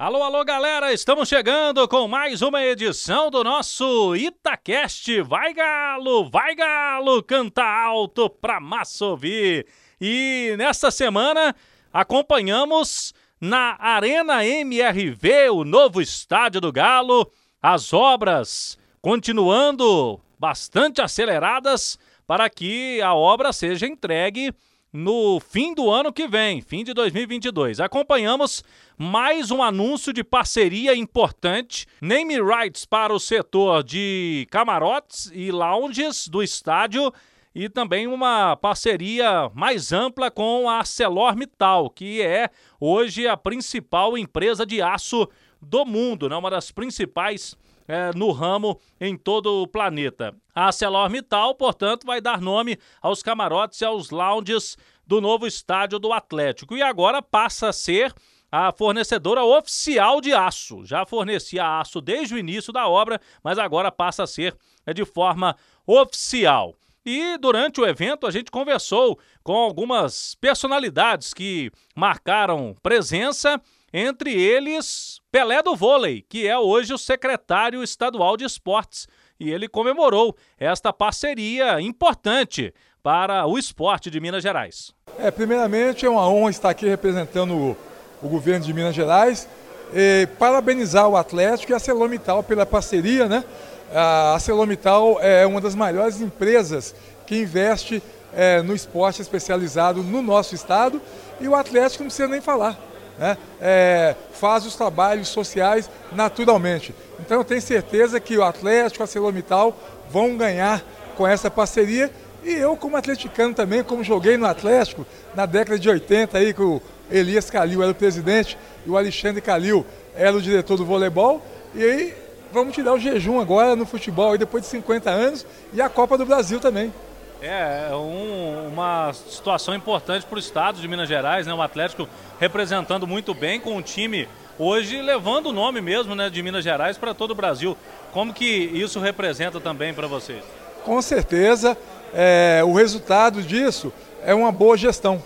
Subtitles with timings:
[0.00, 0.94] Alô, alô, galera!
[0.94, 5.20] Estamos chegando com mais uma edição do nosso Itacast.
[5.20, 6.24] Vai, Galo!
[6.30, 7.22] Vai, Galo!
[7.22, 9.66] Canta alto pra massa ouvir!
[10.00, 11.54] E nesta semana
[11.92, 17.30] acompanhamos na Arena MRV, o novo estádio do Galo,
[17.62, 24.54] as obras continuando bastante aceleradas para que a obra seja entregue
[24.92, 27.78] no fim do ano que vem, fim de 2022.
[27.78, 28.64] Acompanhamos
[28.98, 36.26] mais um anúncio de parceria importante, name rights para o setor de camarotes e lounges
[36.26, 37.12] do estádio
[37.54, 42.50] e também uma parceria mais ampla com a ArcelorMittal, que é
[42.80, 45.28] hoje a principal empresa de aço
[45.62, 46.36] do mundo, né?
[46.36, 47.56] uma das principais
[47.90, 50.32] é, no ramo em todo o planeta.
[50.54, 56.12] A ArcelorMittal, portanto, vai dar nome aos camarotes e aos lounges do novo estádio do
[56.12, 58.14] Atlético e agora passa a ser
[58.50, 60.84] a fornecedora oficial de aço.
[60.84, 65.04] Já fornecia aço desde o início da obra, mas agora passa a ser é, de
[65.04, 66.76] forma oficial.
[67.04, 73.60] E durante o evento a gente conversou com algumas personalidades que marcaram presença,
[73.92, 79.06] entre eles Pelé do Vôlei, que é hoje o secretário estadual de esportes,
[79.38, 84.92] e ele comemorou esta parceria importante para o esporte de Minas Gerais.
[85.18, 87.76] É, primeiramente é uma honra estar aqui representando o,
[88.22, 89.48] o governo de Minas Gerais,
[89.92, 93.44] e parabenizar o Atlético e a Celomital pela parceria, né?
[93.92, 96.94] A ArcelorMittal é uma das maiores empresas
[97.26, 98.00] que investe
[98.32, 101.02] é, no esporte especializado no nosso estado
[101.40, 102.78] e o Atlético não precisa nem falar.
[103.20, 103.36] Né?
[103.60, 106.94] É, faz os trabalhos sociais naturalmente.
[107.20, 109.76] Então eu tenho certeza que o Atlético a ArcelorMittal
[110.10, 110.82] vão ganhar
[111.18, 112.10] com essa parceria
[112.42, 116.62] e eu como atleticano também, como joguei no Atlético na década de 80 aí que
[116.62, 121.42] o Elias Calil era o presidente e o Alexandre Calil era o diretor do voleibol
[121.74, 122.14] e aí
[122.50, 126.26] vamos tirar o jejum agora no futebol, depois de 50 anos, e a Copa do
[126.26, 126.92] Brasil também.
[127.42, 131.54] É, é um, uma situação importante para o estado de Minas Gerais, né?
[131.54, 132.08] O Atlético
[132.38, 134.28] representando muito bem com o time
[134.58, 137.76] hoje levando o nome mesmo né, de Minas Gerais para todo o Brasil.
[138.12, 140.42] Como que isso representa também para vocês?
[140.84, 141.76] Com certeza,
[142.12, 143.90] é, o resultado disso
[144.22, 145.22] é uma boa gestão.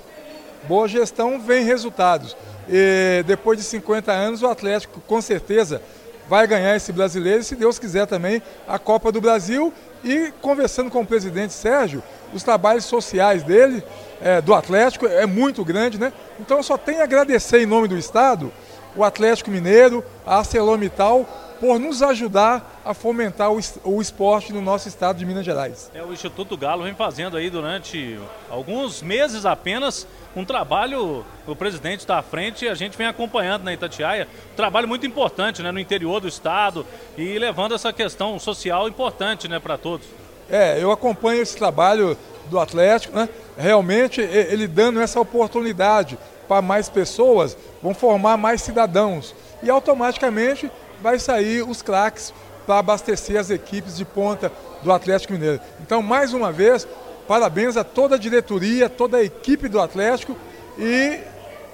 [0.69, 2.37] Boa gestão vem resultados.
[2.69, 5.83] E depois de 50 anos, o Atlético, com certeza,
[6.29, 9.73] vai ganhar esse brasileiro e, se Deus quiser, também a Copa do Brasil.
[10.03, 12.03] E conversando com o presidente Sérgio,
[12.33, 13.83] os trabalhos sociais dele,
[14.21, 16.13] é, do Atlético, é muito grande, né?
[16.39, 18.53] Então só tenho a agradecer em nome do Estado
[18.97, 21.27] o Atlético Mineiro, a ArcelorMittal,
[21.61, 25.91] por nos ajudar a fomentar o, esporte no nosso estado de Minas Gerais.
[25.95, 28.19] É, o Instituto Galo vem fazendo aí durante
[28.51, 30.07] alguns meses apenas
[30.37, 34.57] um trabalho, o presidente está à frente e a gente vem acompanhando na Itatiaia, um
[34.57, 36.85] trabalho muito importante né, no interior do estado
[37.17, 40.07] e levando essa questão social importante né, para todos.
[40.51, 42.19] É, eu acompanho esse trabalho
[42.51, 43.29] do Atlético, né?
[43.57, 50.71] realmente ele dando essa oportunidade para mais pessoas, vão formar mais cidadãos e automaticamente
[51.03, 52.33] vai sair os craques
[52.67, 54.51] para abastecer as equipes de ponta
[54.83, 55.61] do Atlético Mineiro.
[55.81, 56.87] Então, mais uma vez,
[57.29, 60.37] parabéns a toda a diretoria, toda a equipe do Atlético
[60.79, 61.21] e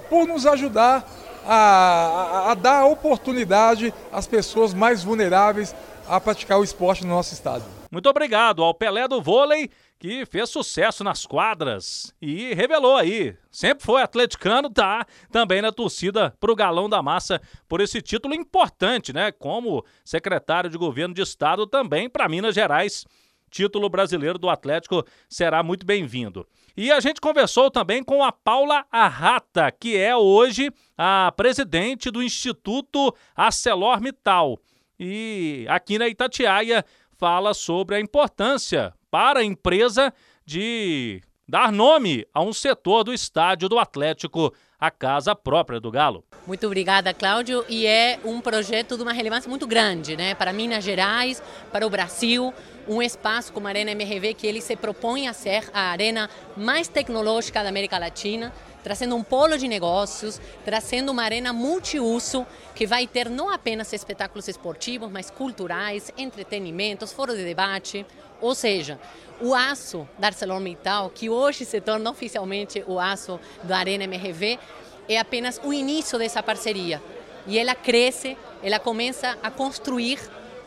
[0.09, 1.05] por nos ajudar
[1.45, 5.73] a, a, a dar oportunidade às pessoas mais vulneráveis
[6.07, 7.63] a praticar o esporte no nosso estado.
[7.89, 9.69] Muito obrigado ao Pelé do Vôlei
[10.01, 13.37] que fez sucesso nas quadras e revelou aí.
[13.51, 15.05] Sempre foi atleticano, tá?
[15.31, 17.39] Também na torcida pro Galão da Massa
[17.69, 19.31] por esse título importante, né?
[19.31, 23.05] Como secretário de governo de estado também para Minas Gerais.
[23.51, 26.47] Título brasileiro do Atlético será muito bem-vindo.
[26.75, 32.23] E a gente conversou também com a Paula Arrata, que é hoje a presidente do
[32.23, 34.57] Instituto ArcelorMittal.
[34.99, 36.83] E aqui na Itatiaia
[37.19, 40.13] fala sobre a importância para a empresa
[40.45, 46.23] de dar nome a um setor do estádio do Atlético, a casa própria do Galo.
[46.47, 47.63] Muito obrigada, Cláudio.
[47.69, 50.33] E é um projeto de uma relevância muito grande, né?
[50.33, 52.53] Para Minas Gerais, para o Brasil,
[52.87, 56.87] um espaço como a Arena MRV que ele se propõe a ser a arena mais
[56.87, 63.05] tecnológica da América Latina, trazendo um polo de negócios, trazendo uma arena multiuso que vai
[63.05, 68.05] ter não apenas espetáculos esportivos, mas culturais, entretenimentos, foro de debate,
[68.41, 68.99] ou seja,
[69.39, 74.59] o aço da ArcelorMittal, que hoje se torna oficialmente o aço da Arena MRV,
[75.07, 77.01] é apenas o início dessa parceria.
[77.47, 80.19] E ela cresce, ela começa a construir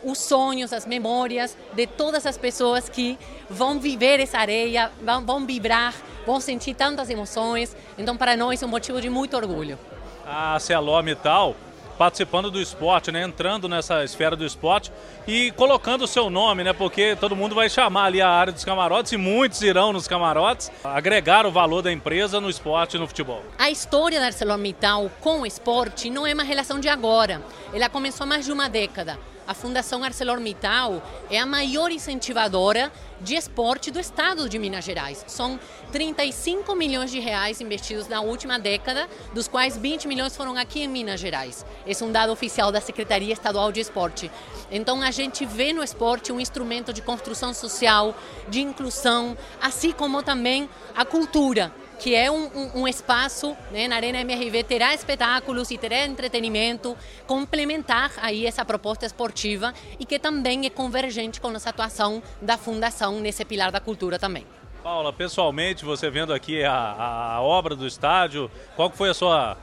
[0.03, 3.19] os sonhos, as memórias de todas as pessoas que
[3.49, 5.95] vão viver essa areia, vão, vão vibrar,
[6.27, 7.75] vão sentir tantas emoções.
[7.97, 9.79] Então, para nós, é um motivo de muito orgulho.
[10.27, 11.57] A ArcelorMittal
[11.99, 13.23] participando do esporte, né?
[13.23, 14.93] Entrando nessa esfera do esporte
[15.27, 16.73] e colocando o seu nome, né?
[16.73, 20.71] Porque todo mundo vai chamar ali a área dos camarotes e muitos irão nos camarotes
[20.83, 23.43] agregar o valor da empresa no esporte e no futebol.
[23.59, 27.43] A história da ArcelorMittal com o esporte não é uma relação de agora.
[27.73, 33.35] Ela começou há mais de uma década a Fundação ArcelorMittal é a maior incentivadora de
[33.35, 35.25] esporte do estado de Minas Gerais.
[35.27, 35.59] São
[35.93, 40.89] 35 milhões de reais investidos na última década, dos quais 20 milhões foram aqui em
[40.89, 41.65] Minas Gerais.
[41.87, 44.31] Esse é um dado oficial da Secretaria Estadual de Esporte.
[44.71, 48.15] Então a gente vê no esporte um instrumento de construção social,
[48.49, 53.97] de inclusão, assim como também a cultura que é um, um, um espaço, né, na
[53.97, 56.97] Arena MRV terá espetáculos e terá entretenimento,
[57.27, 63.21] complementar aí essa proposta esportiva e que também é convergente com nossa atuação da Fundação
[63.21, 64.47] nesse pilar da cultura também.
[64.83, 69.57] Paula, pessoalmente, você vendo aqui a, a obra do estádio, qual foi a sua,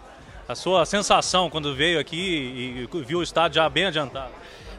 [0.47, 4.31] a sua sensação quando veio aqui e viu o estádio já bem adiantado?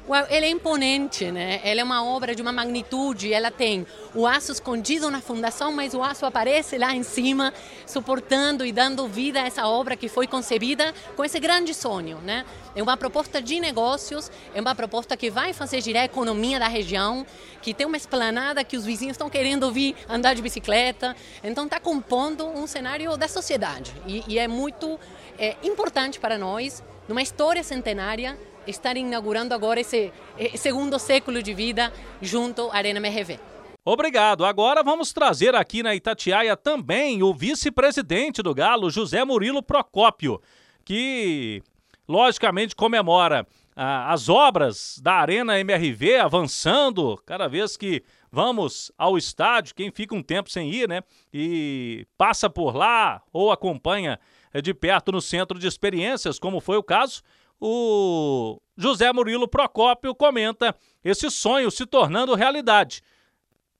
[0.08, 1.60] Ela é imponente, né?
[1.62, 5.94] Ela é uma obra de uma magnitude, ela tem o aço escondido na fundação, mas
[5.94, 7.54] o aço aparece lá em cima,
[7.86, 12.44] suportando e dando vida a essa obra que foi concebida com esse grande sonho, né?
[12.74, 16.66] É uma proposta de negócios, é uma proposta que vai fazer girar a economia da
[16.66, 17.24] região,
[17.60, 21.14] que tem uma esplanada que os vizinhos estão querendo vir andar de bicicleta,
[21.44, 24.98] então está compondo um cenário da sociedade e, e é muito
[25.38, 30.12] é, importante para nós, numa história centenária, estar inaugurando agora esse
[30.56, 33.38] segundo século de vida junto à Arena MRV.
[33.84, 34.44] Obrigado.
[34.44, 40.40] Agora vamos trazer aqui na Itatiaia também o vice-presidente do Galo, José Murilo Procópio,
[40.84, 41.60] que
[42.08, 43.44] logicamente comemora
[43.74, 49.74] ah, as obras da Arena MRV avançando cada vez que vamos ao estádio.
[49.74, 51.02] Quem fica um tempo sem ir, né?
[51.34, 54.16] E passa por lá ou acompanha
[54.62, 57.22] de perto no centro de experiências, como foi o caso
[57.64, 60.74] o José Murilo Procópio comenta
[61.04, 63.02] esse sonho se tornando realidade.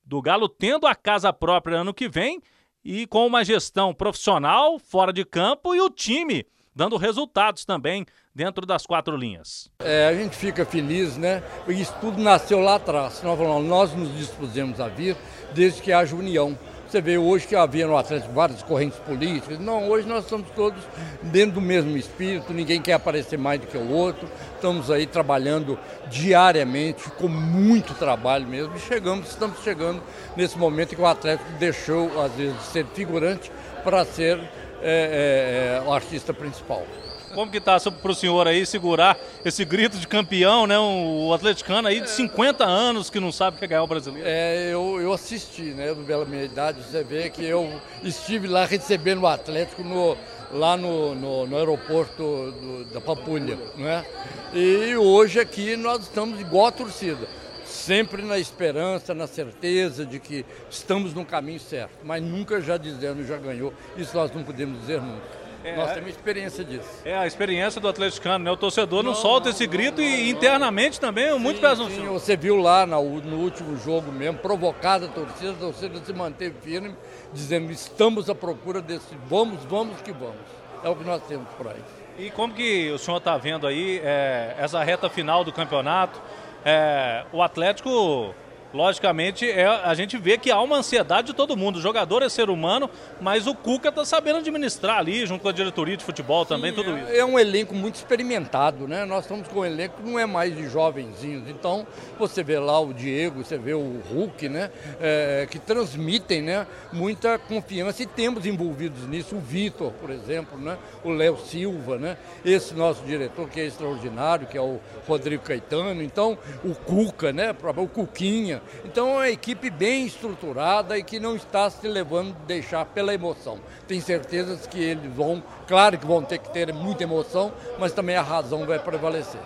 [0.04, 2.40] Do Galo tendo a casa própria ano que vem
[2.84, 8.64] e com uma gestão profissional fora de campo e o time dando resultados também dentro
[8.64, 9.68] das quatro linhas.
[9.80, 11.42] É, a gente fica feliz, né?
[11.66, 13.20] Isso tudo nasceu lá atrás.
[13.24, 15.16] Nós, nós nos dispusemos a vir
[15.52, 16.56] desde que haja união.
[16.92, 19.58] Você vê hoje que havia no Atlético várias correntes políticas.
[19.58, 20.78] Não, hoje nós estamos todos
[21.22, 24.28] dentro do mesmo espírito, ninguém quer aparecer mais do que o outro.
[24.56, 25.78] Estamos aí trabalhando
[26.10, 30.02] diariamente, com muito trabalho mesmo, e chegamos, estamos chegando
[30.36, 33.50] nesse momento em que o Atlético deixou, às vezes, de ser figurante
[33.82, 34.38] para ser
[34.82, 36.84] é, é, o artista principal.
[37.34, 40.78] Como que tá para o senhor aí segurar esse grito de campeão, né?
[40.78, 44.26] O atleticano aí de 50 anos que não sabe o que é ganhar o brasileiro.
[44.28, 45.94] É, eu, eu assisti, né?
[46.06, 50.16] Pela minha idade, você vê que eu estive lá recebendo o Atlético no,
[50.52, 54.04] lá no, no, no aeroporto do, da Pampulha, né?
[54.52, 57.26] E hoje aqui nós estamos igual a torcida
[57.64, 63.24] sempre na esperança, na certeza de que estamos no caminho certo, mas nunca já dizendo
[63.26, 65.41] já ganhou, isso nós não podemos dizer nunca.
[65.64, 66.88] É, Nós temos experiência disso.
[67.04, 68.50] É, a experiência do atleticano, né?
[68.50, 72.12] O torcedor não, não solta não, esse grito não, e internamente também muito no chão.
[72.12, 76.56] Você viu lá no, no, último jogo mesmo, provocada a torcida, a torcida se manteve
[76.60, 76.94] firme,
[77.32, 80.62] dizendo estamos à procura desse vamos, vamos que vamos.
[80.82, 81.82] É o que nós temos por aí.
[82.18, 86.20] E como que o senhor está vendo aí é, essa reta final do campeonato?
[86.64, 88.34] É, o Atlético
[88.72, 91.76] logicamente, é, a gente vê que há uma ansiedade de todo mundo.
[91.76, 92.88] O jogador é ser humano,
[93.20, 96.76] mas o Cuca está sabendo administrar ali, junto com a diretoria de futebol também, Sim,
[96.76, 97.12] tudo é, isso.
[97.12, 99.04] É um elenco muito experimentado, né?
[99.04, 101.48] Nós estamos com um elenco que não é mais de jovenzinhos.
[101.48, 101.86] Então,
[102.18, 104.70] você vê lá o Diego, você vê o Hulk, né?
[105.00, 106.66] É, que transmitem né?
[106.92, 110.78] muita confiança e temos envolvidos nisso o Vitor, por exemplo, né?
[111.04, 112.16] o Léo Silva, né?
[112.44, 116.02] esse nosso diretor que é extraordinário, que é o Rodrigo Caetano.
[116.02, 117.54] Então, o Cuca, né?
[117.76, 118.61] o Cuquinha.
[118.84, 123.14] Então é uma equipe bem estruturada e que não está se levando a deixar pela
[123.14, 123.58] emoção.
[123.86, 128.16] Tenho certeza que eles vão, claro que vão ter que ter muita emoção, mas também
[128.16, 129.40] a razão vai prevalecer.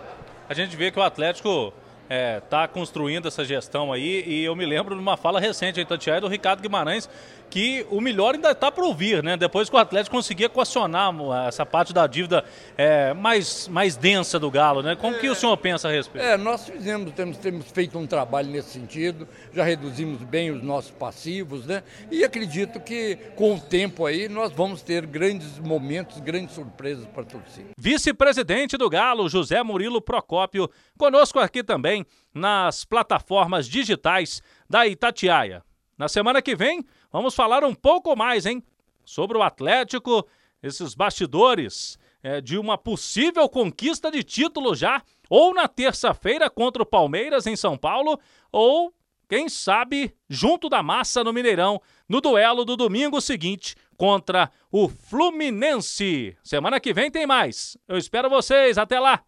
[0.48, 1.72] A gente vê que o Atlético
[2.04, 5.80] está é, tá construindo essa gestão aí e eu me lembro de uma fala recente
[5.80, 7.08] aí, Tatiana, do Ricardo Guimarães,
[7.50, 9.36] que o melhor ainda está para ouvir, né?
[9.36, 11.14] Depois que o Atlético conseguir equacionar
[11.46, 12.44] essa parte da dívida
[12.76, 14.96] é, mais, mais densa do Galo, né?
[14.96, 16.24] Como é, que o senhor pensa a respeito?
[16.24, 20.90] É, nós fizemos, temos, temos feito um trabalho nesse sentido, já reduzimos bem os nossos
[20.90, 21.82] passivos, né?
[22.10, 27.22] E acredito que com o tempo aí nós vamos ter grandes momentos, grandes surpresas para
[27.22, 27.68] a torcida.
[27.78, 35.62] Vice-presidente do Galo, José Murilo Procópio, conosco aqui também nas plataformas digitais da Itatiaia.
[35.98, 38.62] Na semana que vem, vamos falar um pouco mais, hein?
[39.04, 40.26] Sobre o Atlético,
[40.62, 46.86] esses bastidores é, de uma possível conquista de título já, ou na terça-feira contra o
[46.86, 48.18] Palmeiras em São Paulo,
[48.50, 48.92] ou
[49.28, 56.36] quem sabe, junto da massa no Mineirão, no duelo do domingo seguinte contra o Fluminense.
[56.42, 57.76] Semana que vem tem mais.
[57.88, 58.78] Eu espero vocês.
[58.78, 59.22] Até lá!